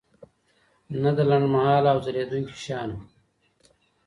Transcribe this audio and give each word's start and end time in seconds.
نه 1.01 1.11
د 1.17 1.19
لنډمهاله 1.29 1.87
او 1.93 1.99
ځلیدونکي 2.05 2.55
شیانو. 2.63 2.97